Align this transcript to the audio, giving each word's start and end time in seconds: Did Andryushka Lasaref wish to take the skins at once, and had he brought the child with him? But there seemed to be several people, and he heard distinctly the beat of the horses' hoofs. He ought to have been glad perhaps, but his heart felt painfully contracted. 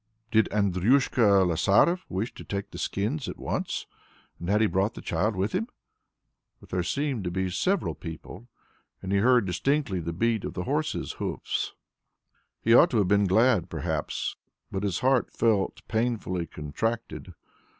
Did 0.31 0.49
Andryushka 0.49 1.45
Lasaref 1.45 2.07
wish 2.09 2.33
to 2.33 2.43
take 2.43 2.71
the 2.71 2.79
skins 2.79 3.29
at 3.29 3.37
once, 3.37 3.85
and 4.39 4.49
had 4.49 4.59
he 4.61 4.65
brought 4.65 4.95
the 4.95 4.99
child 5.01 5.35
with 5.35 5.51
him? 5.51 5.67
But 6.59 6.69
there 6.69 6.81
seemed 6.81 7.23
to 7.25 7.29
be 7.29 7.51
several 7.51 7.93
people, 7.93 8.47
and 9.03 9.11
he 9.11 9.19
heard 9.19 9.45
distinctly 9.45 9.99
the 9.99 10.11
beat 10.11 10.43
of 10.43 10.55
the 10.55 10.63
horses' 10.63 11.11
hoofs. 11.19 11.75
He 12.63 12.73
ought 12.73 12.89
to 12.89 12.97
have 12.97 13.09
been 13.09 13.27
glad 13.27 13.69
perhaps, 13.69 14.35
but 14.71 14.81
his 14.81 15.01
heart 15.01 15.29
felt 15.31 15.87
painfully 15.87 16.47
contracted. 16.47 17.35